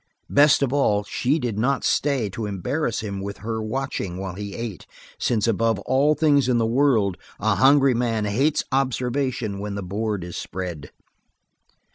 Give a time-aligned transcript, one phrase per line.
[0.31, 4.55] Best of all, she did not stay to embarrass him with her watching while he
[4.55, 4.87] ate,
[5.19, 10.23] since above all things in the world a hungry man hates observation when the board
[10.23, 10.89] is spread.